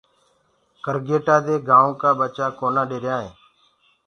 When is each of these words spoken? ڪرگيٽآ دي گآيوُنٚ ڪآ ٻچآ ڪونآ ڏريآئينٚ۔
ڪرگيٽآ 0.83 1.35
دي 1.45 1.55
گآيوُنٚ 1.67 1.99
ڪآ 2.01 2.09
ٻچآ 2.19 2.47
ڪونآ 2.59 2.83
ڏريآئينٚ۔ 2.89 3.35